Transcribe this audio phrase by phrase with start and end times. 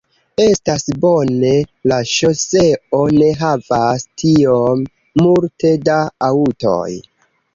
[0.43, 1.51] Estas bone,
[1.91, 4.81] la ŝoseo ne havas tiom
[5.25, 6.89] multe da aŭtoj